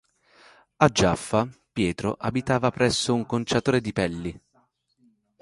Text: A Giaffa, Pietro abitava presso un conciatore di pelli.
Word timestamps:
A 0.77 0.87
Giaffa, 0.89 1.47
Pietro 1.71 2.15
abitava 2.17 2.71
presso 2.71 3.13
un 3.13 3.23
conciatore 3.27 3.79
di 3.81 3.93
pelli. 3.93 4.41